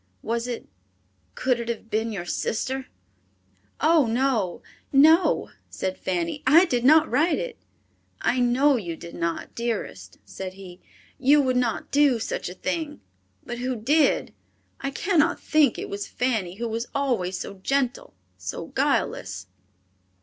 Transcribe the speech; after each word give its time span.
Was 0.23 0.47
it, 0.47 0.67
could 1.35 1.59
it 1.59 1.69
have 1.69 1.91
been 1.91 2.11
your 2.11 2.25
sister?" 2.25 2.87
"Oh, 3.79 4.07
no! 4.07 4.63
No!" 4.91 5.51
said 5.69 5.95
Fanny, 5.95 6.41
"I 6.47 6.65
did 6.65 6.83
not 6.83 7.07
write 7.07 7.37
it." 7.37 7.55
"I 8.19 8.39
know 8.39 8.77
you 8.77 8.95
did 8.97 9.13
not, 9.13 9.53
dearest," 9.53 10.17
said 10.25 10.53
he; 10.55 10.81
"you 11.19 11.39
would 11.43 11.55
not 11.55 11.91
do 11.91 12.17
such 12.17 12.49
a 12.49 12.55
thing, 12.55 12.99
but 13.45 13.59
who 13.59 13.75
did? 13.75 14.33
I 14.79 14.89
cannot 14.89 15.39
think 15.39 15.77
it 15.77 15.87
was 15.87 16.07
Fanny, 16.07 16.55
who 16.55 16.67
was 16.67 16.87
always 16.95 17.37
so 17.39 17.59
gentle, 17.61 18.15
so 18.39 18.69
guileless." 18.69 19.45